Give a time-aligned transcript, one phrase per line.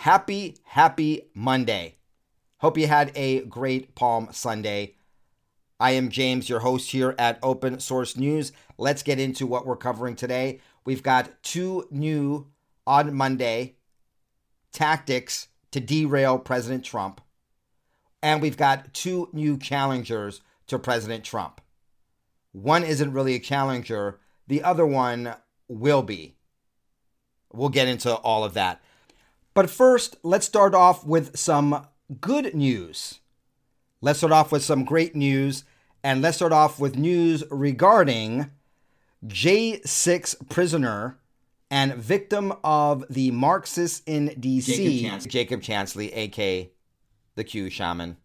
[0.00, 1.96] happy, happy Monday.
[2.56, 4.94] Hope you had a great Palm Sunday.
[5.78, 8.50] I am James, your host here at Open Source News.
[8.78, 10.60] Let's get into what we're covering today.
[10.86, 12.46] We've got two new
[12.86, 13.76] on Monday
[14.72, 17.20] tactics to derail President Trump,
[18.22, 21.60] and we've got two new challengers to President Trump.
[22.52, 25.34] One isn't really a challenger, the other one
[25.68, 26.36] will be.
[27.52, 28.80] We'll get into all of that.
[29.60, 31.86] But first, let's start off with some
[32.18, 33.20] good news.
[34.00, 35.64] Let's start off with some great news,
[36.02, 38.52] and let's start off with news regarding
[39.26, 41.18] J6 prisoner
[41.70, 46.70] and victim of the Marxists in DC, Jacob Chansley, Jacob Chansley aka
[47.34, 48.16] the Q Shaman,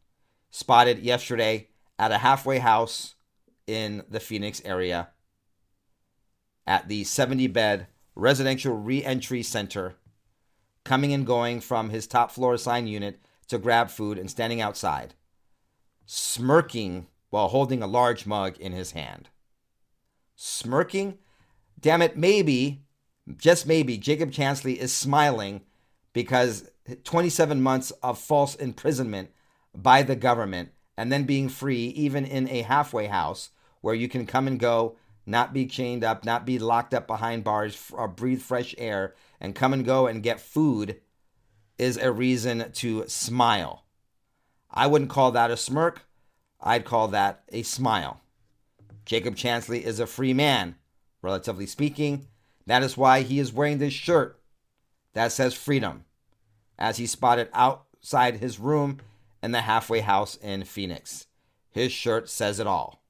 [0.51, 1.67] spotted yesterday
[1.99, 3.15] at a halfway house
[3.67, 5.09] in the Phoenix area
[6.65, 9.95] at the 70 bed residential reentry center,
[10.85, 15.15] coming and going from his top floor assigned unit to grab food and standing outside,
[16.05, 19.27] smirking while holding a large mug in his hand.
[20.35, 21.17] Smirking?
[21.77, 22.85] Damn it, maybe,
[23.37, 25.61] just maybe, Jacob Chansley is smiling
[26.13, 26.69] because
[27.03, 29.31] 27 months of false imprisonment
[29.75, 33.49] by the government and then being free, even in a halfway house
[33.81, 34.95] where you can come and go,
[35.25, 39.15] not be chained up, not be locked up behind bars, or uh, breathe fresh air,
[39.39, 41.01] and come and go and get food
[41.77, 43.83] is a reason to smile.
[44.71, 46.05] I wouldn't call that a smirk.
[46.61, 48.21] I'd call that a smile.
[49.05, 50.75] Jacob Chansley is a free man,
[51.21, 52.27] relatively speaking.
[52.65, 54.39] That is why he is wearing this shirt
[55.13, 56.05] that says freedom,
[56.77, 58.99] as he spotted outside his room
[59.43, 61.27] in the halfway house in Phoenix.
[61.69, 63.04] His shirt says it all.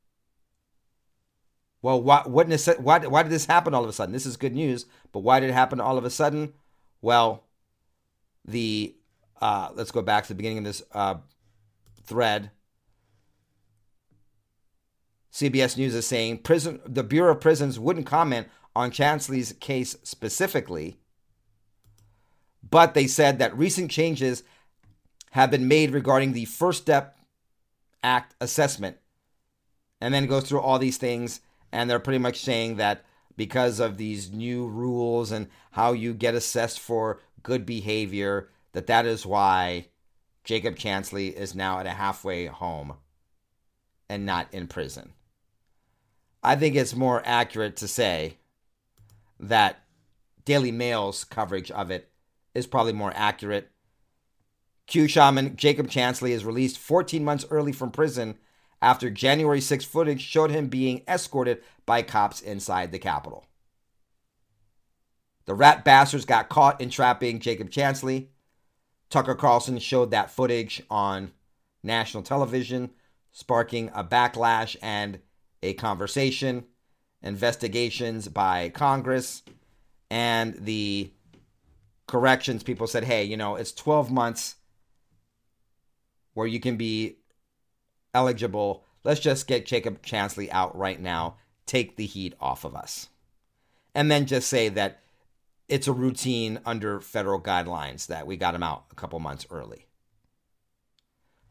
[1.86, 2.47] Well, why, what,
[2.80, 4.11] why, why did this happen all of a sudden?
[4.11, 6.53] This is good news, but why did it happen all of a sudden?
[7.00, 7.44] Well,
[8.44, 8.95] the
[9.39, 11.17] uh, let's go back to the beginning of this uh,
[12.02, 12.50] thread.
[15.31, 20.97] CBS News is saying prison the Bureau of Prisons wouldn't comment on Chansley's case specifically,
[22.67, 24.41] but they said that recent changes
[25.34, 27.16] have been made regarding the First Step
[28.02, 28.97] Act assessment.
[30.02, 31.41] And then goes through all these things,
[31.75, 33.03] and they're pretty much saying that
[33.36, 39.06] because of these new rules and how you get assessed for good behavior, that that
[39.06, 39.88] is why
[40.46, 42.94] Jacob Chansley is now at a halfway home
[44.09, 45.12] and not in prison.
[46.41, 48.38] I think it's more accurate to say
[49.38, 49.84] that
[50.46, 52.09] Daily Mail's coverage of it
[52.53, 53.69] is probably more accurate.
[54.88, 58.38] Q Shaman Jacob Chansley is released 14 months early from prison
[58.85, 63.44] after January 6 footage showed him being escorted by cops inside the Capitol.
[65.46, 68.28] The rat bastards got caught entrapping Jacob Chansley.
[69.09, 71.31] Tucker Carlson showed that footage on
[71.81, 72.91] national television,
[73.31, 75.17] sparking a backlash and
[75.63, 76.66] a conversation
[77.23, 79.41] investigations by Congress
[80.12, 81.12] and the
[82.06, 84.57] corrections people said, hey, you know, it's 12 months
[86.35, 87.17] where you can be
[88.16, 88.84] eligible.
[89.03, 91.36] Let's just get Jacob Chansley out right now,
[91.68, 93.09] take the heat off of us.
[93.94, 95.02] And then just say that
[95.68, 99.86] it's a routine under federal guidelines that we got him out a couple months early.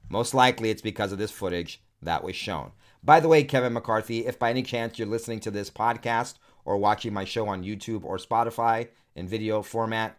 [0.08, 2.72] Most likely it's because of this footage that was shown.
[3.02, 6.76] By the way, Kevin McCarthy, if by any chance you're listening to this podcast or
[6.76, 10.18] watching my show on YouTube or Spotify in video format,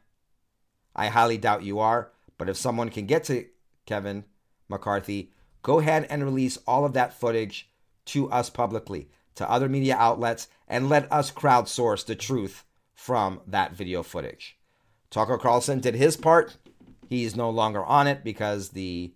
[0.95, 2.11] I highly doubt you are.
[2.37, 3.45] But if someone can get to
[3.85, 4.25] Kevin
[4.67, 5.31] McCarthy,
[5.65, 7.71] go ahead and release all of that footage
[8.05, 13.73] to us publicly, to other media outlets, and let us crowdsource the truth from that
[13.73, 14.59] video footage.
[15.09, 16.57] Tucker Carlson did his part.
[17.09, 19.15] He's no longer on it because the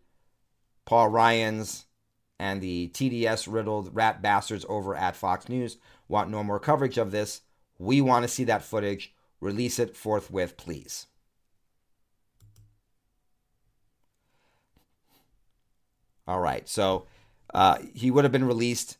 [0.85, 1.85] Paul Ryans
[2.39, 5.77] and the TDS riddled rat bastards over at Fox News
[6.07, 7.41] want no more coverage of this.
[7.77, 9.13] We want to see that footage.
[9.39, 11.05] Release it forthwith, please.
[16.29, 17.07] All right, so
[17.55, 18.97] uh, he would have been released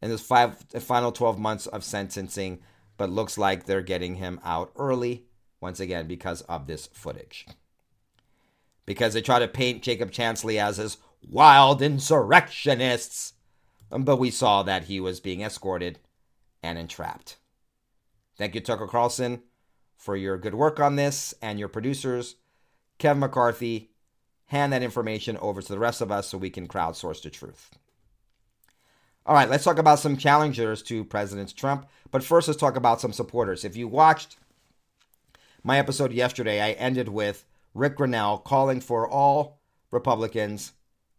[0.00, 2.60] in his five final 12 months of sentencing,
[2.96, 5.26] but looks like they're getting him out early
[5.60, 7.46] once again because of this footage.
[8.86, 10.96] Because they try to paint Jacob Chansley as his
[11.28, 13.34] wild insurrectionists.
[13.92, 15.98] Um, but we saw that he was being escorted
[16.62, 17.36] and entrapped.
[18.38, 19.42] Thank you, Tucker Carlson,
[19.98, 22.36] for your good work on this and your producers.
[22.96, 23.90] Kevin McCarthy,
[24.46, 27.70] hand that information over to the rest of us so we can crowdsource the truth.
[29.26, 31.86] All right, let's talk about some challengers to President Trump.
[32.10, 33.64] But first, let's talk about some supporters.
[33.64, 34.36] If you watched
[35.62, 39.60] my episode yesterday, I ended with Rick Grinnell calling for all
[39.90, 40.72] Republicans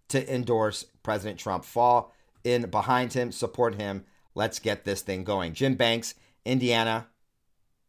[0.09, 1.65] to endorse President Trump.
[1.65, 2.13] Fall
[2.43, 4.05] in behind him, support him.
[4.35, 5.53] Let's get this thing going.
[5.53, 6.13] Jim Banks,
[6.45, 7.07] Indiana,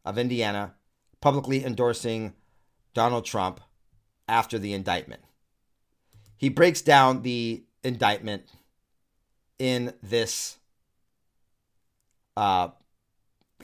[0.05, 0.75] of Indiana,
[1.21, 2.33] publicly endorsing
[2.95, 3.61] Donald Trump
[4.27, 5.23] after the indictment.
[6.37, 8.45] He breaks down the indictment
[9.59, 10.59] in this
[12.37, 12.69] uh,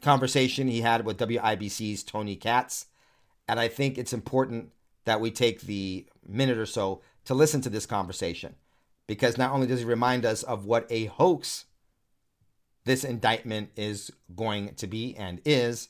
[0.00, 2.86] conversation he had with WIBC's Tony Katz.
[3.46, 4.70] And I think it's important
[5.04, 8.54] that we take the minute or so to listen to this conversation
[9.06, 11.66] because not only does he remind us of what a hoax
[12.84, 15.88] this indictment is going to be and is,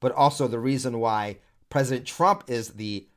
[0.00, 1.38] but also the reason why
[1.68, 3.08] President Trump is the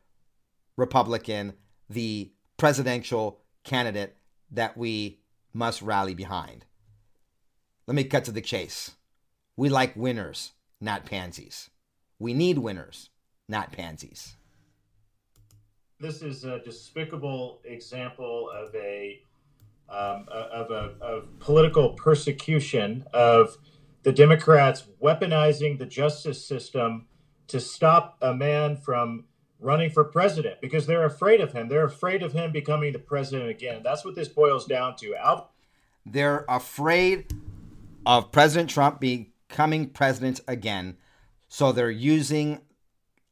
[0.77, 1.53] Republican,
[1.89, 2.31] the
[2.63, 4.15] presidential candidate
[4.49, 5.19] that we
[5.51, 6.63] must rally behind.
[7.87, 8.91] Let me cut to the chase.
[9.57, 11.69] We like winners, not pansies.
[12.19, 13.09] We need winners,
[13.49, 14.37] not pansies.
[15.99, 19.19] This is a despicable example of a
[19.89, 23.57] um, of a of political persecution of
[24.03, 27.07] the Democrats weaponizing the justice system
[27.47, 29.25] to stop a man from
[29.63, 31.69] running for president because they're afraid of him.
[31.69, 33.81] They're afraid of him becoming the president again.
[33.83, 35.15] That's what this boils down to.
[35.15, 35.51] Al-
[36.05, 37.33] they're afraid
[38.05, 40.97] of President Trump becoming president again.
[41.47, 42.61] So they're using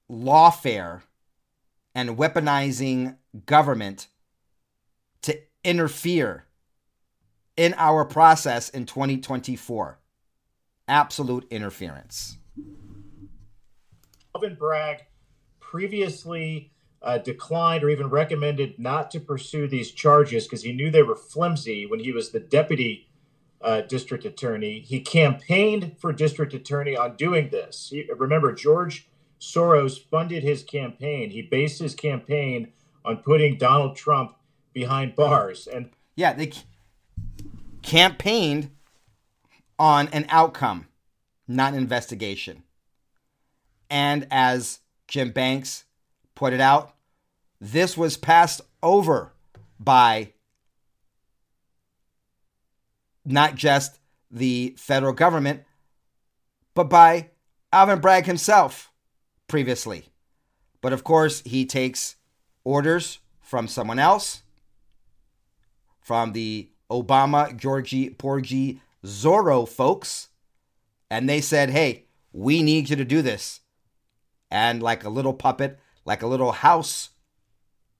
[0.10, 1.01] lawfare
[1.94, 4.07] and weaponizing government
[5.24, 6.45] to interfere
[7.57, 10.00] in our process in 2024
[10.88, 12.38] absolute interference.
[14.36, 15.06] Alvin Bragg
[15.72, 16.70] previously
[17.02, 21.16] uh, declined or even recommended not to pursue these charges because he knew they were
[21.16, 23.08] flimsy when he was the deputy
[23.62, 24.82] uh, district attorney.
[24.82, 27.88] He campaigned for district attorney on doing this.
[27.90, 29.08] He, remember, George
[29.40, 31.30] Soros funded his campaign.
[31.30, 32.74] He based his campaign
[33.06, 34.36] on putting Donald Trump
[34.74, 35.68] behind bars.
[35.68, 36.52] And yeah, they
[37.82, 38.72] campaigned
[39.80, 40.88] on an outcome,
[41.48, 42.64] not an investigation.
[43.90, 45.84] And as Jim Banks
[46.36, 46.96] pointed out,
[47.60, 49.34] this was passed over
[49.78, 50.31] by
[53.25, 54.00] not just
[54.31, 55.63] the federal government,
[56.74, 57.30] but by
[57.74, 58.90] Alvin Bragg himself
[59.50, 60.06] previously.
[60.80, 62.16] But of course, he takes
[62.63, 64.44] orders from someone else,
[66.00, 70.30] from the Obama, Georgie, Porgy, Zorro folks,
[71.10, 73.60] and they said, hey, we need you to do this.
[74.51, 77.09] And like a little puppet, like a little house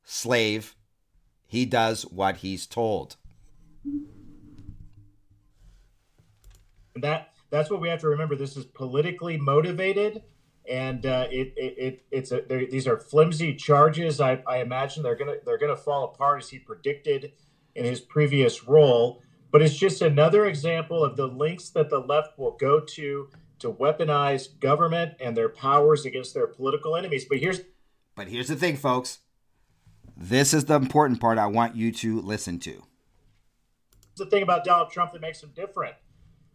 [0.04, 0.76] slave,
[1.48, 3.16] he does what he's told.
[6.96, 8.36] That that's what we have to remember.
[8.36, 10.24] This is politically motivated,
[10.70, 14.20] and uh, it, it, it it's a these are flimsy charges.
[14.20, 17.32] I, I imagine they're gonna they're gonna fall apart as he predicted
[17.76, 19.22] in his previous role.
[19.52, 23.30] But it's just another example of the links that the left will go to
[23.62, 27.26] to weaponize government and their powers against their political enemies.
[27.26, 27.62] But here's
[28.16, 29.20] But here's the thing, folks.
[30.16, 32.84] This is the important part I want you to listen to.
[34.18, 35.96] The thing about Donald Trump that makes him different.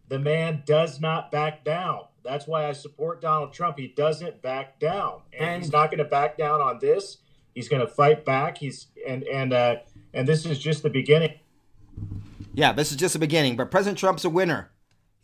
[0.07, 2.05] The man does not back down.
[2.23, 3.77] That's why I support Donald Trump.
[3.77, 5.21] He doesn't back down.
[5.33, 7.17] And, and he's not going to back down on this.
[7.53, 8.57] He's going to fight back.
[8.57, 9.77] He's and and uh
[10.13, 11.33] and this is just the beginning.
[12.53, 13.55] Yeah, this is just the beginning.
[13.55, 14.71] But President Trump's a winner.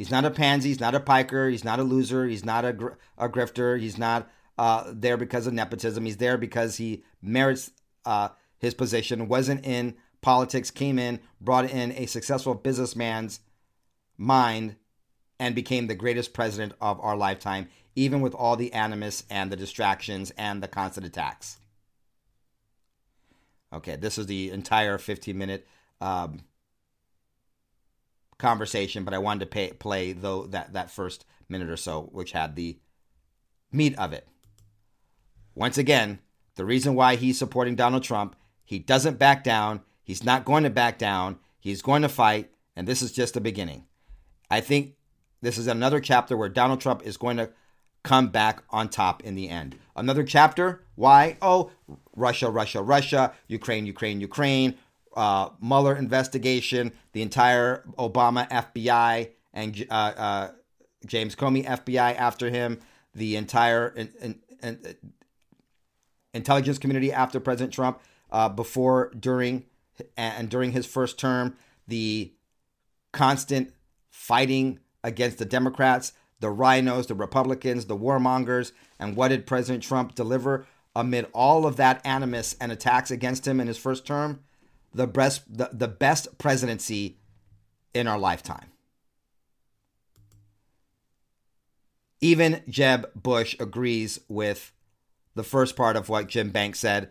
[0.04, 0.68] He's not a pansy.
[0.68, 1.48] He's not a piker.
[1.48, 2.28] He's not a loser.
[2.28, 3.80] He's not a, gr- a grifter.
[3.80, 6.04] He's not uh, there because of nepotism.
[6.04, 7.72] He's there because he merits
[8.04, 9.30] uh, his position.
[9.30, 10.72] Wasn't in politics.
[10.72, 13.40] Came in, brought in a successful businessman's
[14.18, 14.76] mind,
[15.40, 19.56] and became the greatest president of our lifetime, even with all the animus and the
[19.56, 21.60] distractions and the constant attacks.
[23.72, 25.66] Okay, this is the entire 15 minute
[26.02, 26.42] um,
[28.38, 32.32] conversation, but I wanted to pay, play though that, that first minute or so, which
[32.32, 32.78] had the
[33.72, 34.28] meat of it.
[35.56, 36.20] Once again,
[36.56, 38.36] the reason why he's supporting Donald Trump,
[38.66, 39.82] he doesn't back down.
[40.04, 41.40] He's not going to back down.
[41.60, 43.86] He's going to fight, and this is just the beginning.
[44.50, 44.96] I think
[45.42, 47.52] this is another chapter where Donald Trump is going to
[48.04, 49.78] come back on top in the end.
[49.96, 50.84] Another chapter.
[50.96, 51.38] Why?
[51.42, 51.72] Oh,
[52.16, 54.76] Russia, Russia, Russia, Ukraine, Ukraine, Ukraine,
[55.16, 60.52] uh, Mueller investigation, the entire Obama FBI and uh, uh,
[61.06, 62.80] James Comey FBI after him,
[63.14, 64.96] the entire in, in, in,
[66.34, 68.00] intelligence community after President Trump,
[68.32, 69.66] uh, before, during,
[70.18, 71.56] and during his first term,
[71.88, 72.34] the
[73.12, 73.74] constant
[74.10, 78.72] fighting against the Democrats, the rhinos, the Republicans, the warmongers.
[79.00, 80.66] And what did President Trump deliver?
[80.96, 84.42] amid all of that animus and attacks against him in his first term,
[84.94, 87.18] the best, the, the best presidency
[87.94, 88.72] in our lifetime.
[92.22, 94.72] Even Jeb Bush agrees with
[95.36, 97.10] the first part of what Jim Banks said.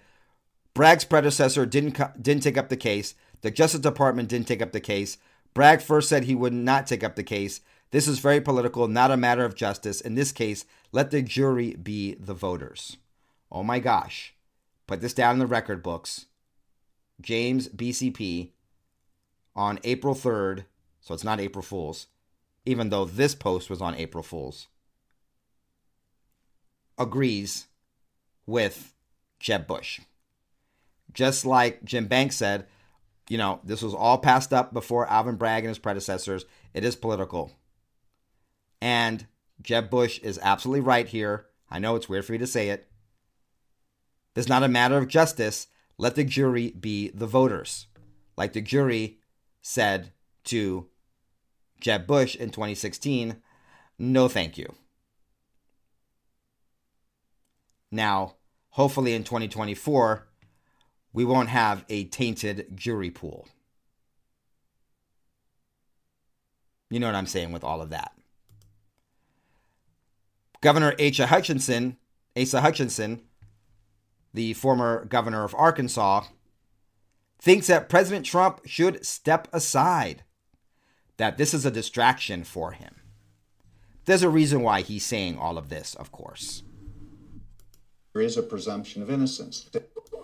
[0.75, 3.15] Bragg's predecessor didn't didn't take up the case.
[3.43, 5.19] The Justice Department didn't take up the case.
[5.55, 7.61] Bragg first said he would not take up the case.
[7.91, 10.01] This is very political, not a matter of justice.
[10.01, 12.97] In this case, let the jury be the voters.
[13.51, 14.35] Oh my gosh.
[14.87, 16.27] Put this down in the record books.
[17.23, 18.51] James BCP
[19.55, 20.65] on April 3rd,
[21.01, 22.09] so it's not April Fool's,
[22.67, 24.69] even though this post was on April Fool's,
[26.99, 27.67] agrees
[28.47, 28.95] with
[29.39, 30.01] Jeb Bush.
[31.13, 32.67] Just like Jim Banks said,
[33.29, 36.45] you know, this was all passed up before Alvin Bragg and his predecessors.
[36.75, 37.53] It is political.
[38.81, 39.27] And
[39.61, 41.47] Jeb Bush is absolutely right here.
[41.71, 42.89] I know it's weird for you to say it.
[44.35, 45.69] It's not a matter of justice.
[46.03, 47.87] Let the jury be the voters.
[48.37, 49.19] Like the jury
[49.61, 50.11] said
[50.47, 50.89] to
[51.81, 53.37] Jeb Bush in 2016,
[54.01, 54.75] no thank you.
[57.93, 58.35] Now,
[58.71, 60.27] hopefully in 2024,
[61.13, 63.47] we won't have a tainted jury pool.
[66.91, 68.11] You know what I'm saying with all of that.
[70.61, 71.97] Governor Asa Hutchinson,
[72.37, 73.23] Asa Hutchinson,
[74.35, 76.25] the former governor of Arkansas,
[77.39, 80.23] thinks that President Trump should step aside,
[81.17, 82.97] that this is a distraction for him.
[84.05, 86.63] There's a reason why he's saying all of this, of course.
[88.13, 89.71] There is a presumption of innocence.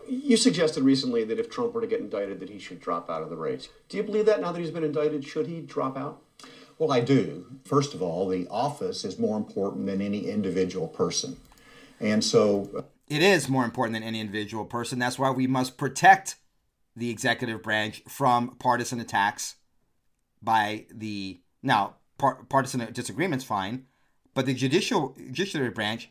[0.09, 3.23] You suggested recently that if Trump were to get indicted, that he should drop out
[3.23, 3.69] of the race.
[3.89, 5.25] Do you believe that now that he's been indicted?
[5.27, 6.23] Should he drop out?
[6.79, 7.47] Well, I do.
[7.65, 11.37] First of all, the office is more important than any individual person.
[12.01, 12.85] And so.
[13.09, 14.99] It is more important than any individual person.
[14.99, 16.37] That's why we must protect
[16.95, 19.57] the executive branch from partisan attacks
[20.43, 21.41] by the.
[21.63, 23.87] Now, par- partisan disagreements, fine,
[24.35, 26.11] but the judicial judiciary branch,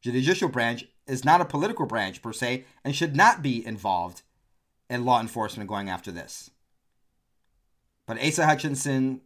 [0.00, 4.22] judicial branch is not a political branch per se and should not be involved
[4.88, 6.50] in law enforcement going after this.
[8.06, 9.22] But Asa Hutchinson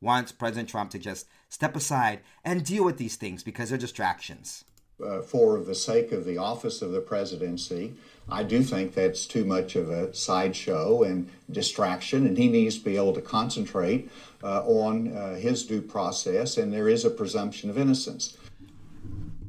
[0.00, 4.64] wants President Trump to just step aside and deal with these things because they're distractions.
[5.04, 7.94] Uh, for the sake of the office of the presidency,
[8.28, 12.84] I do think that's too much of a sideshow and distraction, and he needs to
[12.84, 14.10] be able to concentrate
[14.42, 18.36] uh, on uh, his due process, and there is a presumption of innocence.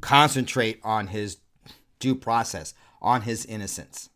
[0.02, 1.38] Concentrate on his
[2.00, 4.10] due process, on his innocence.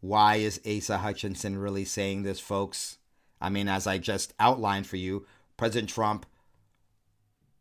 [0.00, 2.98] Why is Asa Hutchinson really saying this, folks?
[3.40, 6.26] I mean, as I just outlined for you, President Trump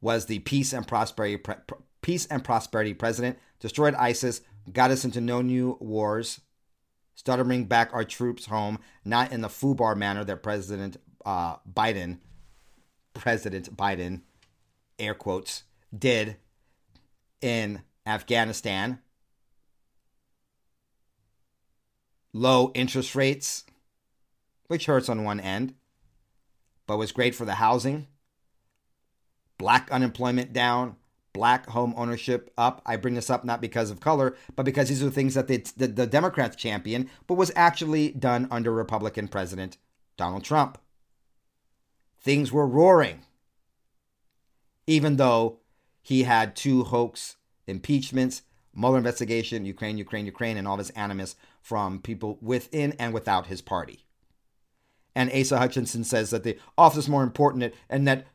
[0.01, 1.55] was the peace and prosperity pre-
[2.01, 4.41] peace and prosperity president, destroyed ISIS,
[4.71, 6.41] got us into no new wars,
[7.15, 12.19] started bringing back our troops home, not in the FUBAR manner that President uh, Biden,
[13.13, 14.21] President Biden,
[14.97, 15.63] air quotes,
[15.97, 16.37] did
[17.41, 18.99] in Afghanistan.
[22.31, 23.65] Low interest rates,
[24.67, 25.73] which hurts on one end,
[26.85, 28.07] but was great for the housing.
[29.57, 30.95] Black unemployment down,
[31.39, 32.81] black home ownership up.
[32.85, 35.63] I bring this up not because of color, but because these are things that the,
[35.77, 39.77] the, the Democrats champion, but was actually done under Republican President
[40.17, 40.77] Donald Trump.
[42.19, 43.21] Things were roaring,
[44.85, 45.59] even though
[46.01, 48.41] he had two hoax impeachments,
[48.75, 53.61] Mueller investigation, Ukraine, Ukraine, Ukraine, and all this animus from people within and without his
[53.61, 54.05] party.
[55.15, 58.27] And Asa Hutchinson says that the office is more important and that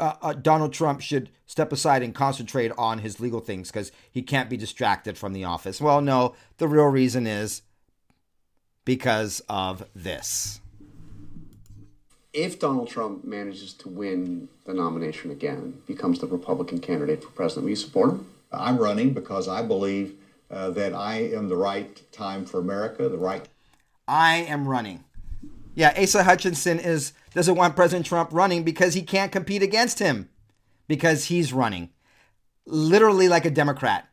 [0.00, 4.22] uh, uh, Donald Trump should step aside and concentrate on his legal things because he
[4.22, 5.80] can't be distracted from the office.
[5.80, 7.62] Well, no, the real reason is
[8.84, 10.60] because of this.
[12.32, 17.64] If Donald Trump manages to win the nomination again, becomes the Republican candidate for president,
[17.64, 18.26] will you support him?
[18.52, 20.14] I'm running because I believe
[20.50, 23.48] uh, that I am the right time for America, the right.
[24.08, 25.04] I am running
[25.74, 30.28] yeah, Asa Hutchinson is doesn't want President Trump running because he can't compete against him
[30.88, 31.90] because he's running.
[32.66, 34.08] Literally like a Democrat.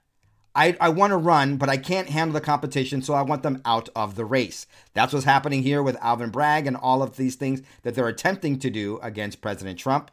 [0.53, 3.61] I, I want to run, but I can't handle the competition, so I want them
[3.63, 4.65] out of the race.
[4.93, 8.57] That's what's happening here with Alvin Bragg and all of these things that they're attempting
[8.59, 10.09] to do against President Trump.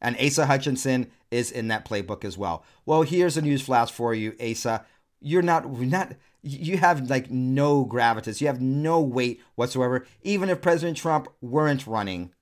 [0.00, 2.64] And Asa Hutchinson is in that playbook as well.
[2.86, 4.86] Well, here's a news flash for you, Asa.
[5.20, 8.40] You're not not you have like no gravitas.
[8.40, 10.06] You have no weight whatsoever.
[10.22, 12.32] Even if President Trump weren't running,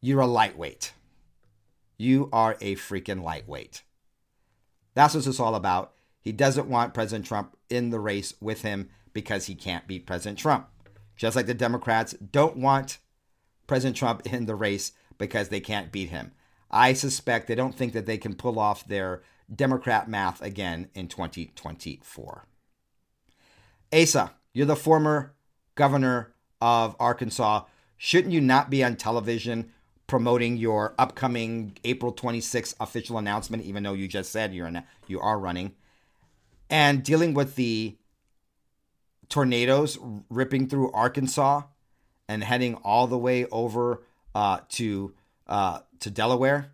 [0.00, 0.92] you're a lightweight.
[1.98, 3.82] You are a freaking lightweight.
[4.94, 5.92] That's what it's all about.
[6.20, 10.38] He doesn't want President Trump in the race with him because he can't beat President
[10.38, 10.68] Trump.
[11.16, 12.98] Just like the Democrats don't want
[13.66, 16.32] President Trump in the race because they can't beat him.
[16.70, 19.22] I suspect they don't think that they can pull off their
[19.54, 22.46] Democrat math again in 2024.
[23.92, 25.34] Asa, you're the former
[25.74, 27.62] governor of Arkansas.
[27.96, 29.72] Shouldn't you not be on television
[30.06, 35.20] promoting your upcoming April 26th official announcement, even though you just said you're in, you
[35.20, 35.74] are running,
[36.70, 37.96] and dealing with the
[39.28, 39.98] tornadoes
[40.30, 41.62] ripping through Arkansas
[42.28, 44.02] and heading all the way over
[44.34, 45.14] uh, to
[45.46, 46.72] uh, to Delaware?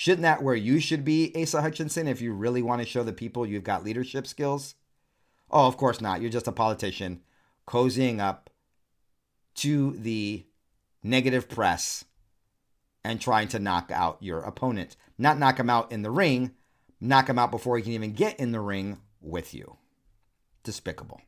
[0.00, 3.12] Shouldn't that where you should be, Asa Hutchinson, if you really want to show the
[3.12, 4.74] people you've got leadership skills?
[5.50, 6.22] Oh, of course not.
[6.22, 7.20] You're just a politician
[7.68, 8.48] cozying up
[9.56, 10.46] to the
[11.02, 12.06] negative press
[13.04, 14.96] and trying to knock out your opponent.
[15.18, 16.52] Not knock him out in the ring,
[16.98, 19.76] knock him out before he can even get in the ring with you.
[20.62, 21.20] Despicable.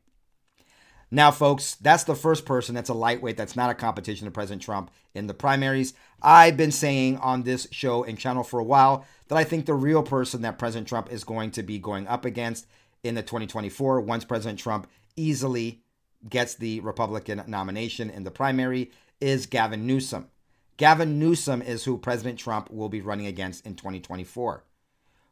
[1.13, 4.63] Now, folks, that's the first person that's a lightweight that's not a competition to President
[4.63, 5.93] Trump in the primaries.
[6.23, 9.75] I've been saying on this show and channel for a while that I think the
[9.75, 12.65] real person that President Trump is going to be going up against
[13.03, 15.83] in the 2024, once President Trump easily
[16.27, 18.89] gets the Republican nomination in the primary,
[19.21, 20.29] is Gavin Newsom.
[20.77, 24.63] Gavin Newsom is who President Trump will be running against in 2024.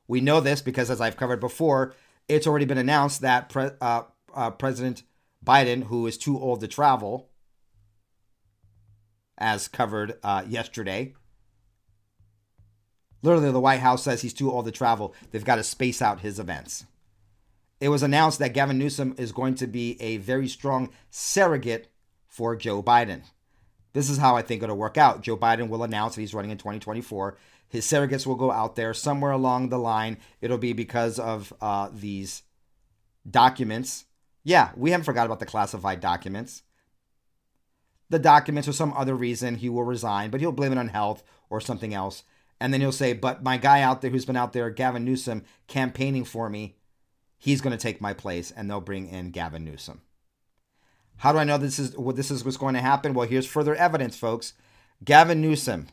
[0.08, 1.96] We know this because, as I've covered before,
[2.28, 4.04] it's already been announced that pre- uh,
[4.36, 5.02] uh, President
[5.46, 7.30] Biden, who is too old to travel,
[9.38, 11.14] as covered uh, yesterday.
[13.24, 15.14] Literally, the White House says he's too old to travel.
[15.32, 16.86] They've got to space out his events.
[17.80, 21.92] It was announced that Gavin Newsom is going to be a very strong surrogate
[22.28, 23.24] for Joe Biden.
[23.94, 25.22] This is how I think it'll work out.
[25.22, 27.38] Joe Biden will announce that he's running in 2024.
[27.68, 30.18] His surrogates will go out there somewhere along the line.
[30.42, 32.44] It'll be because of uh, these
[33.30, 34.06] documents
[34.44, 36.64] yeah, we haven't forgot about the classified documents.
[38.10, 41.24] The documents, or some other reason, he will resign, but he'll blame it on health
[41.50, 42.24] or something else.
[42.60, 45.44] And then he'll say, But my guy out there who's been out there, Gavin Newsom,
[45.68, 46.76] campaigning for me,
[47.38, 50.02] he's going to take my place, and they'll bring in Gavin Newsom.
[51.18, 53.14] How do I know this is what this is what's going to happen?
[53.14, 54.54] Well, here's further evidence, folks.
[55.04, 55.88] Gavin Newsom,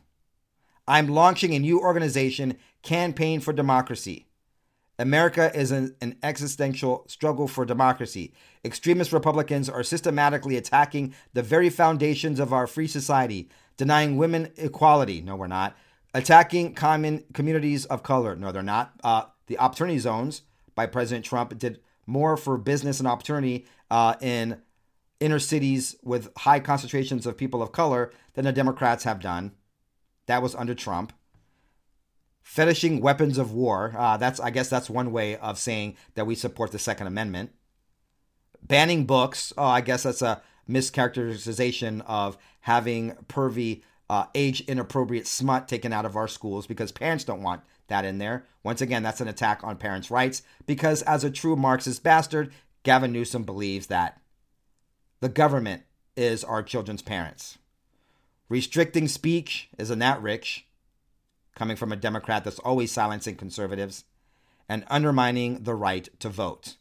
[0.87, 4.28] I'm launching a new organization, Campaign for Democracy.
[4.99, 8.33] America is an, an, existential struggle for democracy.
[8.65, 15.21] Extremist Republicans are systematically attacking the very foundations of our free society, denying women equality.
[15.21, 15.77] No, we're not.
[16.15, 18.35] Attacking common communities of color.
[18.35, 18.93] No, they're not.
[19.05, 20.43] Uh, the opportunity zones
[20.75, 24.61] by President Trump did more for business and opportunity uh, in
[25.21, 29.53] inner cities with high concentrations of people of color than the Democrats have done.
[30.27, 31.13] That was under Trump
[32.49, 33.95] fetishing weapons of war.
[33.97, 37.51] Uh, that's I guess that's one way of saying that we support the Second Amendment.
[38.63, 39.53] Banning books.
[39.59, 46.07] Oh, I guess that's a mischaracterization of having pervy, uh, age inappropriate smut taken out
[46.07, 48.47] of our schools because parents don't want that in there.
[48.65, 52.51] Once again, that's an attack on parents' rights because, as a true Marxist bastard,
[52.83, 54.23] Gavin Newsom believes that
[55.21, 55.83] the government
[56.17, 57.59] is our children's parents.
[58.49, 60.65] Restricting speech, isn't that rich?
[61.59, 64.05] Coming from a Democrat that's always silencing conservatives,
[64.68, 66.77] and undermining the right to vote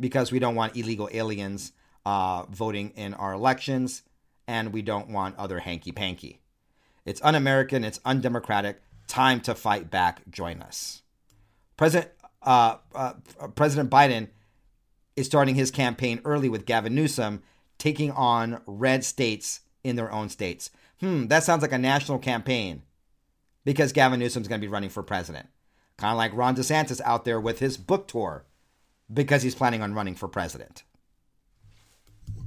[0.00, 1.72] because we don't want illegal aliens
[2.04, 4.02] uh, voting in our elections
[4.48, 6.40] and we don't want other hanky panky.
[7.04, 8.82] It's un American, it's undemocratic.
[9.06, 10.28] Time to fight back.
[10.28, 11.02] Join us.
[11.76, 12.10] President,
[12.42, 13.12] uh, uh,
[13.54, 14.28] President Biden
[15.14, 17.42] is starting his campaign early with Gavin Newsom
[17.78, 20.70] taking on red states in their own states.
[20.98, 22.82] Hmm, that sounds like a national campaign
[23.66, 25.48] because Gavin Newsom's going to be running for president.
[25.98, 28.44] Kind of like Ron DeSantis out there with his book tour
[29.12, 30.84] because he's planning on running for president.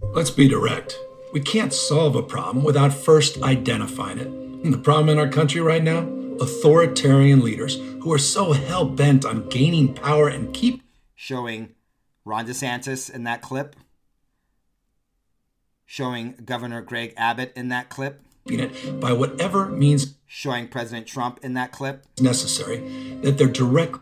[0.02, 0.98] Let's be direct.
[1.34, 4.28] We can't solve a problem without first identifying it.
[4.28, 6.08] And the problem in our country right now?
[6.40, 10.82] Authoritarian leaders who are so hell bent on gaining power and keep
[11.16, 11.76] showing
[12.24, 13.76] Ron DeSantis in that clip,
[15.86, 18.22] showing Governor Greg Abbott in that clip,
[19.00, 22.78] by whatever means showing President Trump in that clip necessary,
[23.22, 23.98] that they're direct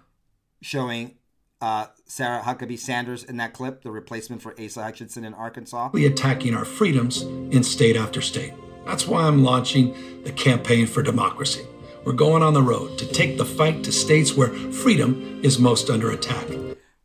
[0.62, 1.16] showing
[1.62, 6.06] uh, Sarah Huckabee Sanders in that clip, the replacement for Asa Hutchinson in Arkansas, We
[6.06, 8.54] attacking our freedoms in state after state.
[8.86, 11.66] That's why I'm launching the campaign for democracy.
[12.04, 15.90] We're going on the road to take the fight to states where freedom is most
[15.90, 16.48] under attack.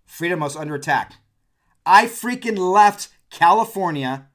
[0.05, 1.15] Freedom most under attack.
[1.87, 4.29] I freaking left California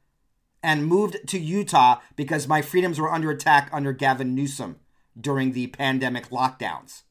[0.64, 4.78] and moved to Utah because my freedoms were under attack under Gavin Newsom
[5.20, 7.04] during the pandemic lockdowns.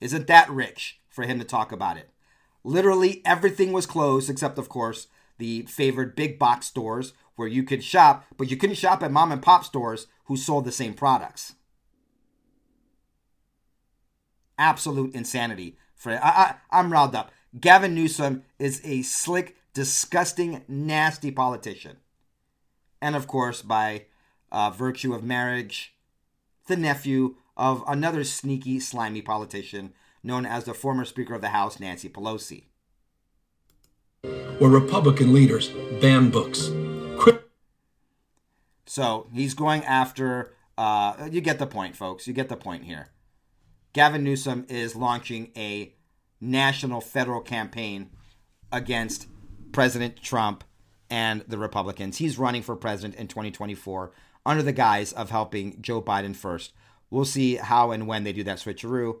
[0.00, 1.00] Isn't that rich?
[1.12, 2.10] for him to talk about it.
[2.64, 7.84] Literally everything was closed except, of course, the favored big box stores where you could
[7.84, 11.54] shop, but you couldn't shop at mom and pop stores who sold the same products.
[14.58, 15.76] Absolute insanity.
[15.94, 17.30] For I, I, I'm riled up.
[17.58, 21.98] Gavin Newsom is a slick, disgusting, nasty politician.
[23.02, 24.06] And of course, by
[24.52, 25.94] uh, virtue of marriage,
[26.68, 31.80] the nephew of another sneaky, slimy politician known as the former Speaker of the House,
[31.80, 32.66] Nancy Pelosi.
[34.22, 36.70] Where Republican leaders ban books.
[38.86, 42.26] So he's going after, uh, you get the point, folks.
[42.26, 43.08] You get the point here.
[43.94, 45.94] Gavin Newsom is launching a
[46.42, 48.10] national federal campaign
[48.70, 49.28] against
[49.72, 50.62] President Trump
[51.12, 52.16] and the Republicans.
[52.16, 54.12] He's running for president in 2024
[54.46, 56.72] under the guise of helping Joe Biden first.
[57.10, 59.18] We'll see how and when they do that switcheroo,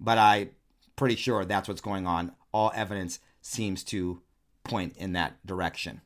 [0.00, 0.50] but I'm
[0.96, 2.32] pretty sure that's what's going on.
[2.52, 4.22] All evidence seems to
[4.64, 6.00] point in that direction.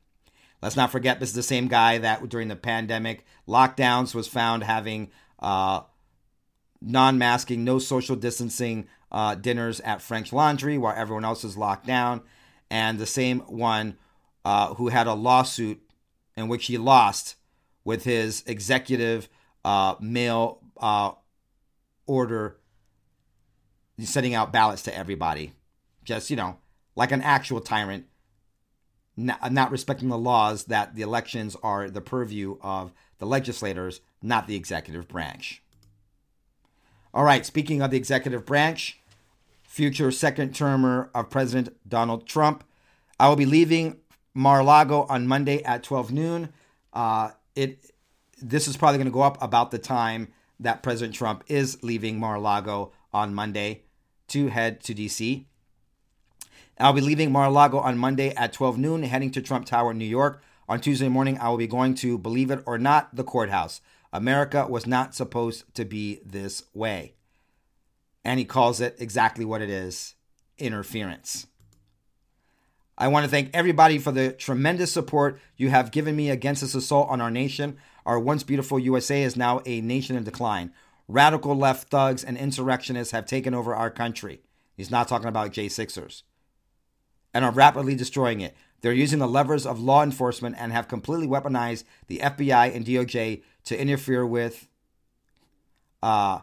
[0.61, 4.63] Let's not forget this is the same guy that during the pandemic lockdowns was found
[4.63, 5.81] having uh,
[6.83, 12.21] non-masking, no social distancing uh, dinners at French Laundry while everyone else is locked down,
[12.71, 13.97] and the same one
[14.49, 15.79] uh, who had a lawsuit
[16.35, 17.37] in which he lost
[17.85, 19.29] with his executive
[19.63, 21.13] uh, mail uh,
[22.07, 22.57] order
[23.99, 25.53] sending out ballots to everybody.
[26.03, 26.57] Just, you know,
[26.97, 28.07] like an actual tyrant,
[29.19, 34.47] not, not respecting the laws that the elections are the purview of the legislators, not
[34.47, 35.63] the executive branch.
[37.13, 38.99] All right, speaking of the executive branch,
[39.63, 42.65] future second termer of President Donald Trump,
[43.21, 43.99] I will be leaving
[44.35, 46.53] Mar-a-Lago on Monday at 12 noon.
[46.93, 47.91] Uh, it
[48.41, 50.29] this is probably going to go up about the time
[50.61, 53.83] that President Trump is leaving Mar-a-Lago on Monday
[54.29, 55.45] to head to DC.
[56.79, 60.43] I'll be leaving Mar-a-Lago on Monday at 12 noon, heading to Trump Tower, New York.
[60.69, 63.81] On Tuesday morning, I will be going to, believe it or not, the courthouse.
[64.13, 67.15] America was not supposed to be this way.
[68.25, 70.15] And he calls it exactly what it is
[70.59, 71.47] interference.
[73.01, 76.75] I want to thank everybody for the tremendous support you have given me against this
[76.75, 77.77] assault on our nation.
[78.05, 80.73] Our once beautiful USA is now a nation in decline.
[81.07, 84.41] Radical left thugs and insurrectionists have taken over our country.
[84.77, 86.25] He's not talking about J6ers.
[87.33, 88.57] And are rapidly destroying it.
[88.81, 93.43] They're using the levers of law enforcement and have completely weaponized the FBI and DOJ
[93.65, 94.67] to interfere with,
[96.03, 96.41] uh,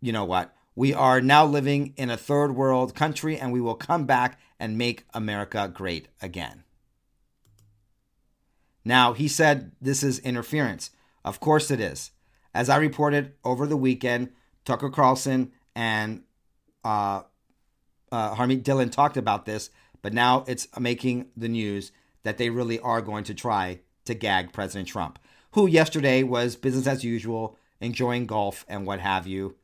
[0.00, 0.55] you know what?
[0.76, 4.76] We are now living in a third world country and we will come back and
[4.76, 6.64] make America great again.
[8.84, 10.90] Now, he said this is interference.
[11.24, 12.12] Of course it is.
[12.54, 14.30] As I reported over the weekend,
[14.66, 16.22] Tucker Carlson and
[16.84, 17.22] uh,
[18.12, 19.70] uh, Harmeet Dillon talked about this,
[20.02, 21.90] but now it's making the news
[22.22, 25.18] that they really are going to try to gag President Trump,
[25.52, 29.56] who yesterday was business as usual, enjoying golf and what have you.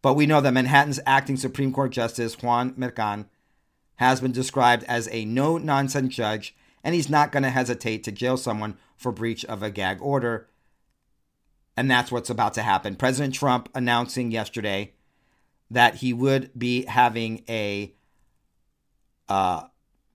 [0.00, 3.26] But we know that Manhattan's acting Supreme Court Justice Juan Merchan
[3.96, 8.12] has been described as a no nonsense judge and he's not going to hesitate to
[8.12, 10.48] jail someone for breach of a gag order.
[11.76, 12.96] And that's what's about to happen.
[12.96, 14.92] President Trump announcing yesterday
[15.70, 17.92] that he would be having a
[19.28, 19.64] uh,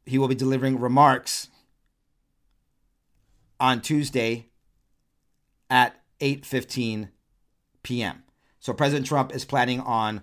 [0.06, 1.50] he will be delivering remarks
[3.60, 4.48] on Tuesday
[5.70, 7.10] at 8:15
[7.84, 8.24] p.m.
[8.64, 10.22] So President Trump is planning on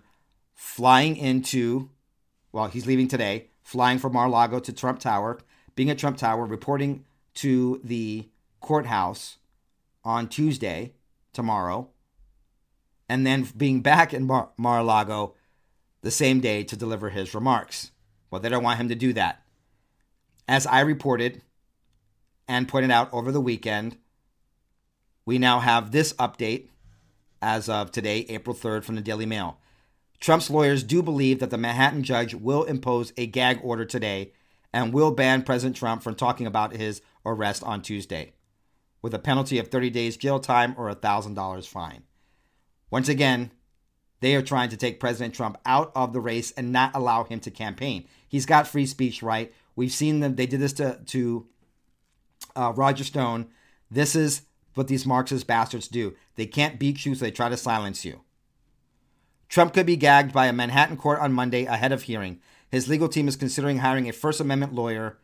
[0.55, 1.91] flying into
[2.53, 5.39] well, he's leaving today, flying from Mar-a-Lago to Trump Tower,
[5.77, 9.37] being at Trump Tower, reporting to the courthouse
[10.03, 10.95] on Tuesday,
[11.35, 11.91] tomorrow,
[13.11, 15.35] and then being back in Mar- a Lago
[16.01, 17.93] the same day to deliver his remarks.
[18.31, 19.43] Well, they don't want him to do that.
[20.49, 21.43] As I reported
[22.49, 23.99] and pointed out over the weekend,
[25.27, 26.71] we now have this update
[27.43, 29.59] as of today, April 3rd, from the Daily Mail.
[30.21, 34.33] Trump's lawyers do believe that the Manhattan judge will impose a gag order today
[34.73, 38.35] and will ban President Trump from talking about his arrest on Tuesday,
[39.03, 42.03] with a penalty of 30 days jail time or a $1,000 fine.
[42.91, 43.51] Once again,
[44.21, 47.41] they are trying to take President Trump out of the race and not allow him
[47.41, 48.07] to campaign.
[48.29, 49.53] He's got free speech right.
[49.75, 50.37] We've seen them.
[50.37, 51.47] They did this to to
[52.55, 53.49] uh, Roger Stone.
[53.91, 54.43] This is
[54.75, 56.15] what these Marxist bastards do.
[56.37, 58.21] They can't beat you, so they try to silence you.
[59.49, 62.41] Trump could be gagged by a Manhattan court on Monday ahead of hearing.
[62.71, 65.19] His legal team is considering hiring a First Amendment lawyer.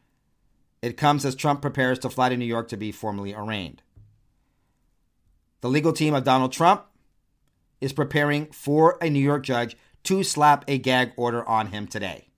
[0.82, 3.82] It comes as Trump prepares to fly to New York to be formally arraigned.
[5.60, 6.86] The legal team of Donald Trump
[7.80, 12.28] is preparing for a New York judge to slap a gag order on him today.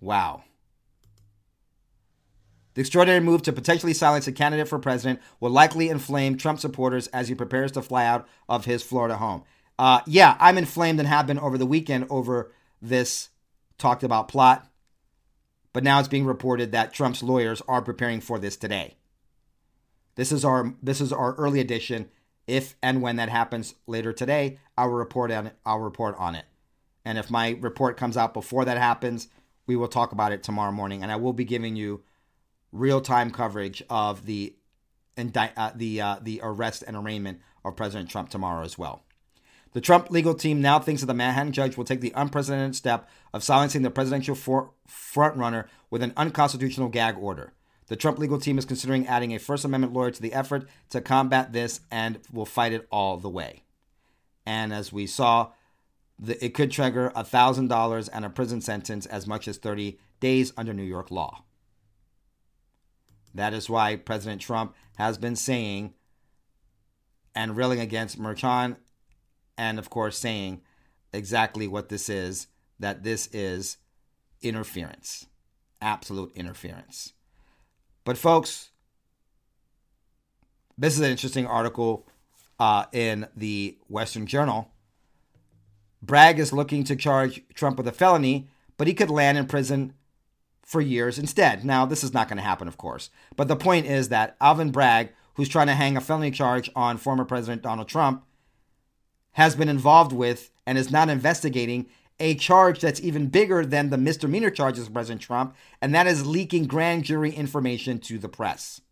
[0.00, 0.44] Wow.
[2.78, 7.08] The extraordinary move to potentially silence a candidate for president will likely inflame Trump supporters
[7.08, 9.42] as he prepares to fly out of his Florida home.
[9.80, 13.30] Uh, yeah, I'm inflamed and have been over the weekend over this
[13.78, 14.70] talked about plot.
[15.72, 18.94] But now it's being reported that Trump's lawyers are preparing for this today.
[20.14, 22.08] This is our this is our early edition.
[22.46, 25.56] If and when that happens later today, I'll report on it.
[25.66, 26.44] I'll report on it.
[27.04, 29.26] And if my report comes out before that happens,
[29.66, 31.02] we will talk about it tomorrow morning.
[31.02, 32.04] And I will be giving you
[32.72, 34.54] real time coverage of the
[35.16, 39.04] indi- uh, the uh, the arrest and arraignment of President Trump tomorrow as well.
[39.72, 43.08] The Trump legal team now thinks that the Manhattan judge will take the unprecedented step
[43.34, 47.52] of silencing the presidential for- frontrunner with an unconstitutional gag order.
[47.88, 51.00] The Trump legal team is considering adding a First Amendment lawyer to the effort to
[51.00, 53.64] combat this and will fight it all the way.
[54.46, 55.52] And as we saw,
[56.18, 60.74] the, it could trigger $1,000 and a prison sentence as much as 30 days under
[60.74, 61.44] New York law.
[63.34, 65.94] That is why President Trump has been saying
[67.34, 68.76] and railing against Merchan
[69.56, 70.62] and, of course, saying
[71.12, 72.48] exactly what this is
[72.80, 73.76] that this is
[74.42, 75.26] interference,
[75.80, 77.12] absolute interference.
[78.04, 78.70] But, folks,
[80.76, 82.06] this is an interesting article
[82.58, 84.70] uh, in the Western Journal.
[86.02, 89.94] Bragg is looking to charge Trump with a felony, but he could land in prison
[90.68, 91.64] for years instead.
[91.64, 93.08] Now, this is not going to happen, of course.
[93.36, 96.98] But the point is that Alvin Bragg, who's trying to hang a felony charge on
[96.98, 98.22] former President Donald Trump,
[99.32, 101.86] has been involved with and is not investigating
[102.20, 106.26] a charge that's even bigger than the misdemeanor charges of President Trump, and that is
[106.26, 108.82] leaking grand jury information to the press.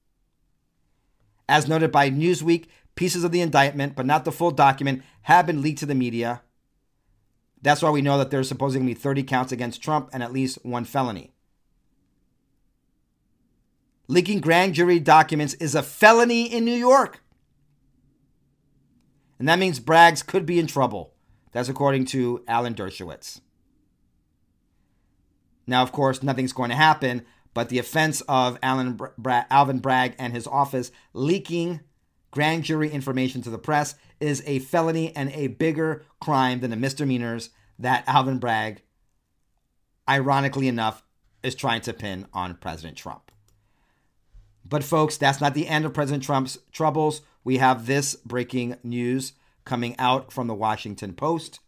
[1.47, 5.61] As noted by Newsweek, pieces of the indictment, but not the full document, have been
[5.61, 6.41] leaked to the media.
[7.61, 10.87] That's why we know that there's supposedly 30 counts against Trump and at least one
[10.87, 11.35] felony.
[14.09, 17.23] Leaking grand jury documents is a felony in New York.
[19.39, 21.15] And that means Braggs could be in trouble.
[21.53, 23.41] That's according to Alan Dershowitz.
[25.67, 30.15] Now, of course, nothing's going to happen, but the offense of Alan Bra- Alvin Bragg
[30.19, 31.81] and his office leaking
[32.31, 36.77] grand jury information to the press is a felony and a bigger crime than the
[36.77, 38.83] misdemeanors that Alvin Bragg,
[40.09, 41.03] ironically enough,
[41.43, 43.26] is trying to pin on President Trump.
[44.69, 47.23] But, folks, that's not the end of President Trump's troubles.
[47.45, 49.33] We have this breaking news
[49.65, 51.61] coming out from the Washington Post,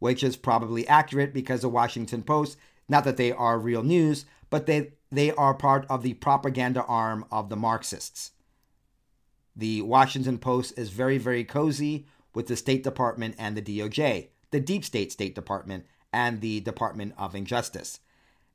[0.00, 2.58] which is probably accurate because the Washington Post,
[2.88, 7.24] not that they are real news, but they, they are part of the propaganda arm
[7.30, 8.32] of the Marxists.
[9.54, 14.60] The Washington Post is very, very cozy with the State Department and the DOJ, the
[14.60, 18.00] Deep State State Department and the Department of Injustice.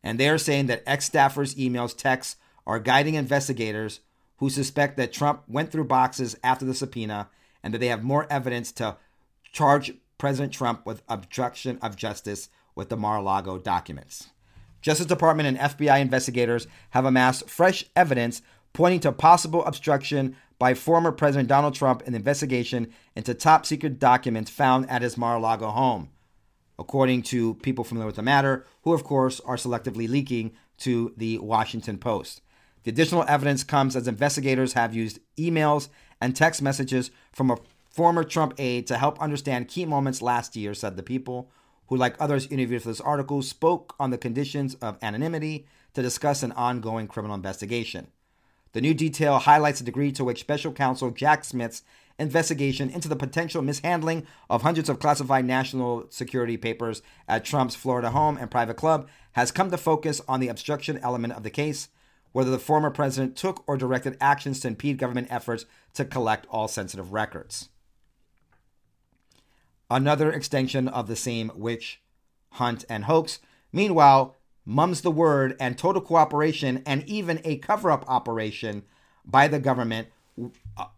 [0.03, 4.01] And they're saying that ex staffers' emails, texts, are guiding investigators
[4.37, 7.29] who suspect that Trump went through boxes after the subpoena
[7.63, 8.97] and that they have more evidence to
[9.51, 14.29] charge President Trump with obstruction of justice with the Mar a Lago documents.
[14.81, 18.41] Justice Department and FBI investigators have amassed fresh evidence
[18.73, 23.99] pointing to possible obstruction by former President Donald Trump in the investigation into top secret
[23.99, 26.09] documents found at his Mar a Lago home,
[26.77, 31.39] according to people familiar with the matter, who, of course, are selectively leaking to the
[31.39, 32.41] Washington Post.
[32.85, 35.89] The additional evidence comes as investigators have used emails
[36.21, 37.57] and text messages from a
[37.89, 41.49] former Trump aide to help understand key moments last year, said the people,
[41.87, 46.43] who, like others interviewed for this article, spoke on the conditions of anonymity to discuss
[46.43, 48.11] an ongoing criminal investigation.
[48.73, 51.81] The new detail highlights the degree to which special counsel Jack Smith's
[52.19, 58.11] investigation into the potential mishandling of hundreds of classified national security papers at Trump's Florida
[58.11, 61.89] home and private club has come to focus on the obstruction element of the case
[62.35, 66.67] whether the former president took or directed actions to impede government efforts to collect all
[66.67, 67.69] sensitive records.
[69.89, 72.01] Another extension of the same witch
[72.51, 73.39] hunt and hoax.
[73.71, 78.83] Meanwhile, mum's the word and total cooperation and even a cover up operation
[79.23, 80.09] by the government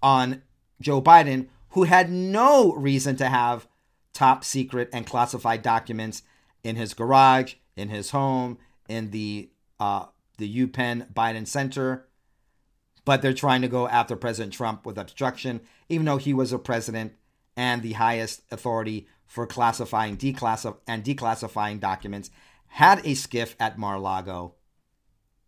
[0.02, 0.42] on
[0.82, 3.68] Joe Biden, who had no reason to have
[4.12, 6.24] top secret and classified documents
[6.64, 8.58] in his garage, in his home,
[8.90, 12.08] in the uh, the UPenn Biden Center,
[13.06, 16.60] but they're trying to go after President Trump with obstruction, even though he was a
[16.60, 17.14] president
[17.56, 22.30] and the highest authority for classifying declassif- and declassifying documents,
[22.68, 24.56] had a SCIF at Mar-a-Lago.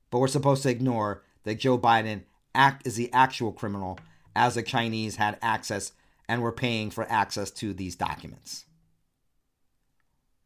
[0.10, 2.24] But we're supposed to ignore that Joe Biden
[2.56, 4.00] act is the actual criminal,
[4.36, 5.92] as the Chinese had access
[6.28, 8.66] and were paying for access to these documents.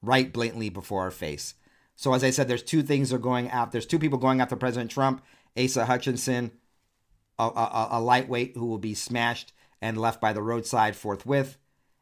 [0.01, 1.56] Right blatantly before our face.
[1.95, 3.71] So as I said, there's two things are going out.
[3.71, 5.23] There's two people going after President Trump.
[5.58, 6.51] Asa Hutchinson,
[7.38, 11.58] a, a, a lightweight who will be smashed and left by the roadside forthwith,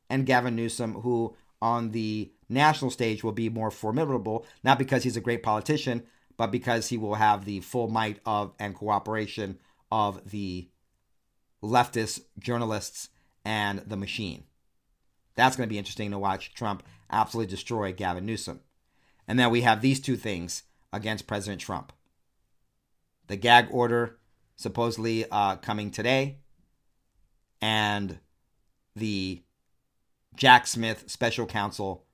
[0.09, 5.17] and Gavin Newsom, who on the national stage will be more formidable, not because he's
[5.17, 6.03] a great politician,
[6.37, 9.59] but because he will have the full might of and cooperation
[9.91, 10.69] of the
[11.61, 13.09] leftist journalists
[13.45, 14.43] and the machine.
[15.35, 18.61] That's going to be interesting to watch Trump absolutely destroy Gavin Newsom.
[19.27, 21.93] And then we have these two things against President Trump
[23.27, 24.17] the gag order
[24.57, 26.37] supposedly uh, coming today,
[27.61, 28.19] and
[28.95, 29.41] the
[30.35, 32.05] Jack Smith special counsel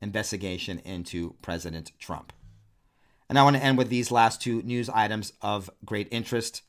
[0.00, 2.32] investigation into President Trump.
[3.28, 6.62] And I want to end with these last two news items of great interest.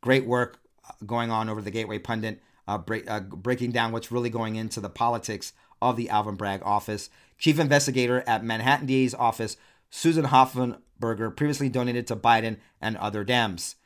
[0.00, 0.58] Great work
[1.06, 4.80] going on over the Gateway Pundit, uh, break, uh, breaking down what's really going into
[4.80, 7.10] the politics of the Alvin Bragg office.
[7.38, 9.56] Chief investigator at Manhattan DA's office,
[9.90, 13.76] Susan Hoffenberger, previously donated to Biden and other Dems.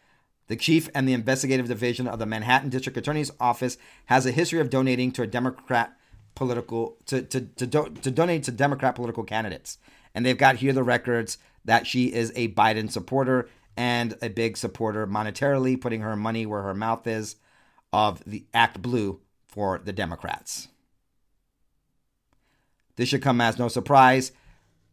[0.49, 4.61] The chief and the investigative division of the Manhattan District Attorney's Office has a history
[4.61, 5.97] of donating to a Democrat
[6.35, 9.79] political to to to, do, to donate to Democrat political candidates.
[10.15, 14.57] And they've got here the records that she is a Biden supporter and a big
[14.57, 17.37] supporter monetarily, putting her money where her mouth is
[17.93, 20.69] of the ActBlue for the Democrats.
[22.97, 24.33] This should come as no surprise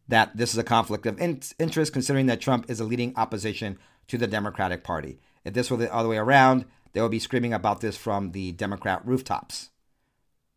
[0.08, 4.18] that this is a conflict of interest, considering that Trump is a leading opposition to
[4.18, 5.20] the Democratic Party.
[5.46, 8.52] If this were the other way around, they would be screaming about this from the
[8.52, 9.70] Democrat rooftops.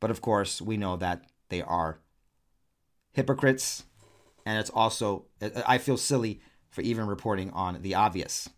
[0.01, 2.01] But of course, we know that they are
[3.13, 3.85] hypocrites,
[4.45, 5.27] and it's also,
[5.67, 8.51] I feel silly for even reporting on the obvious.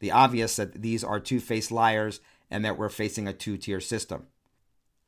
[0.00, 3.80] The obvious that these are two faced liars and that we're facing a two tier
[3.80, 4.26] system.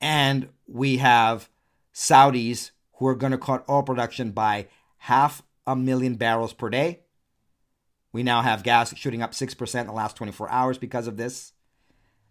[0.00, 1.48] And we have
[1.92, 7.00] Saudis who are going to cut oil production by half a million barrels per day.
[8.12, 11.52] We now have gas shooting up 6% in the last 24 hours because of this.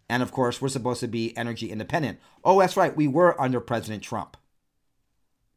[0.09, 2.19] And of course, we're supposed to be energy independent.
[2.43, 4.37] Oh, that's right, we were under President Trump.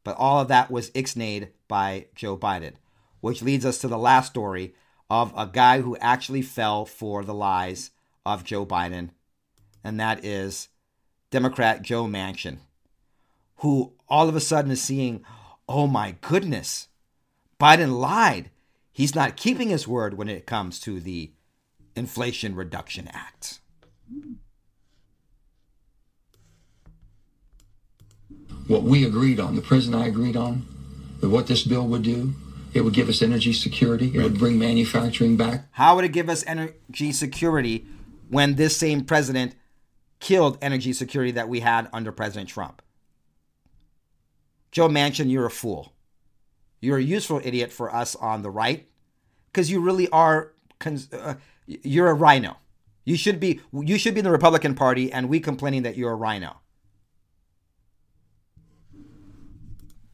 [0.05, 2.75] But all of that was ixnayed by Joe Biden,
[3.21, 4.75] which leads us to the last story
[5.11, 7.91] of a guy who actually fell for the lies
[8.25, 9.11] of Joe Biden,
[9.83, 10.69] and that is
[11.31, 12.59] Democrat Joe Manchin,
[13.65, 15.25] who all of a sudden is seeing,
[15.67, 16.89] oh my goodness,
[17.59, 18.51] Biden lied.
[18.93, 21.33] He's not keeping his word when it comes to the
[21.97, 23.61] Inflation Reduction Act.
[28.67, 30.67] What we agreed on, the president and I agreed on,
[31.21, 32.35] that what this bill would do,
[32.75, 34.13] it would give us energy security.
[34.15, 35.69] It would bring manufacturing back.
[35.71, 37.87] How would it give us energy security
[38.29, 39.55] when this same president
[40.21, 42.83] killed energy security that we had under President Trump?
[44.75, 45.93] Joe Manchin, you're a fool.
[46.81, 48.89] You're a useful idiot for us on the right
[49.51, 50.53] because you really are.
[50.85, 51.35] Uh,
[51.67, 52.57] you're a RINO.
[53.05, 53.61] You should be.
[53.73, 56.57] You should be in the Republican Party, and we complaining that you're a RINO.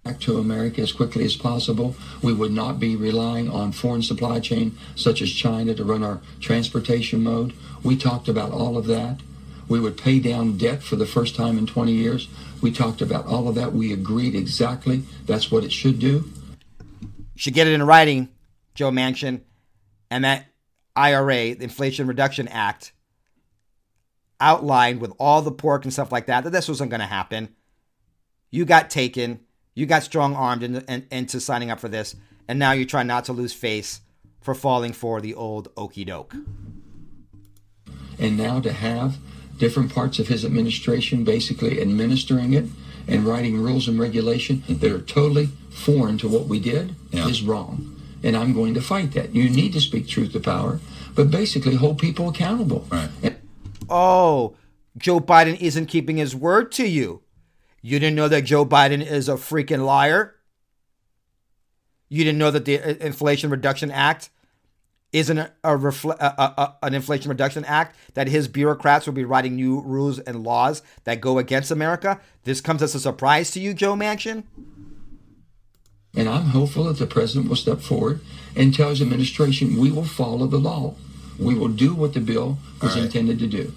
[0.04, 1.96] Back to America as quickly as possible.
[2.22, 6.20] We would not be relying on foreign supply chain such as China to run our
[6.38, 7.54] transportation mode.
[7.82, 9.20] We talked about all of that.
[9.68, 12.28] We would pay down debt for the first time in 20 years.
[12.60, 13.72] We talked about all of that.
[13.72, 16.30] We agreed exactly that's what it should do.
[17.36, 18.28] Should get it in writing,
[18.74, 19.42] Joe Manchin.
[20.10, 20.46] And that
[20.96, 22.92] IRA, the Inflation Reduction Act,
[24.40, 27.54] outlined with all the pork and stuff like that, that this wasn't going to happen.
[28.50, 29.40] You got taken.
[29.74, 32.16] You got strong armed into, in, into signing up for this.
[32.48, 34.00] And now you're trying not to lose face
[34.40, 36.34] for falling for the old okey doke.
[38.18, 39.16] And now to have
[39.60, 42.64] different parts of his administration basically administering it
[43.06, 47.28] and writing rules and regulation that are totally foreign to what we did yeah.
[47.28, 47.96] is wrong.
[48.22, 49.34] And I'm going to fight that.
[49.34, 50.80] You need to speak truth to power,
[51.14, 52.86] but basically hold people accountable.
[52.90, 53.10] Right.
[53.22, 53.36] And-
[53.88, 54.56] oh,
[54.96, 57.22] Joe Biden isn't keeping his word to you.
[57.82, 60.36] You didn't know that Joe Biden is a freaking liar?
[62.08, 64.30] You didn't know that the uh, Inflation Reduction Act
[65.12, 69.24] isn't a, a, refle- a, a, an Inflation Reduction Act that his bureaucrats will be
[69.24, 72.20] writing new rules and laws that go against America?
[72.44, 74.44] This comes as a surprise to you, Joe Manchin?
[76.16, 78.20] And I'm hopeful that the president will step forward
[78.56, 80.94] and tell his administration we will follow the law.
[81.38, 83.04] We will do what the bill was right.
[83.04, 83.72] intended to do.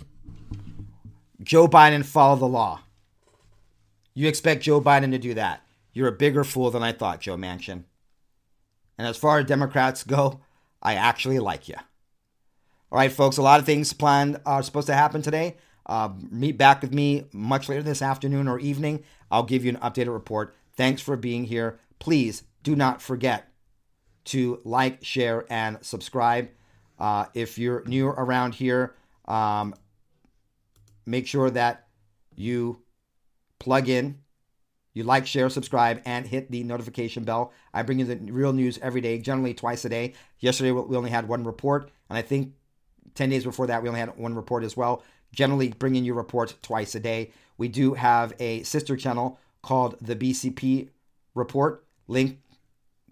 [1.41, 2.81] Joe Biden follow the law.
[4.13, 5.61] You expect Joe Biden to do that.
[5.93, 7.83] You're a bigger fool than I thought, Joe Manchin.
[8.97, 10.41] And as far as Democrats go,
[10.83, 11.75] I actually like you.
[12.91, 15.55] All right, folks, a lot of things planned are supposed to happen today.
[15.85, 19.03] Uh, meet back with me much later this afternoon or evening.
[19.31, 20.55] I'll give you an updated report.
[20.75, 21.79] Thanks for being here.
[21.97, 23.49] Please do not forget
[24.25, 26.49] to like, share, and subscribe.
[26.99, 29.73] Uh, if you're new around here, um,
[31.05, 31.87] make sure that
[32.35, 32.81] you
[33.59, 34.19] plug in,
[34.93, 37.51] you like, share, subscribe, and hit the notification bell.
[37.73, 40.13] I bring you the real news every day, generally twice a day.
[40.39, 42.53] Yesterday, we only had one report, and I think
[43.15, 45.03] 10 days before that, we only had one report as well.
[45.31, 47.31] Generally, bringing you reports twice a day.
[47.57, 50.89] We do have a sister channel called the BCP
[51.33, 51.85] Report.
[52.07, 52.39] Link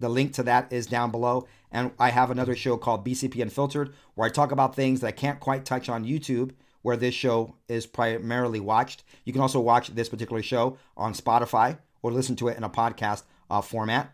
[0.01, 1.47] the link to that is down below.
[1.71, 5.11] And I have another show called BCP Unfiltered, where I talk about things that I
[5.11, 6.51] can't quite touch on YouTube,
[6.81, 9.03] where this show is primarily watched.
[9.25, 12.69] You can also watch this particular show on Spotify or listen to it in a
[12.69, 14.13] podcast uh, format.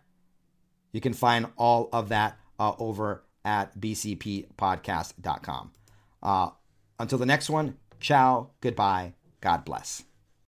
[0.92, 5.72] You can find all of that uh, over at bcppodcast.com.
[6.22, 6.50] Uh,
[7.00, 10.07] until the next one, ciao, goodbye, God bless.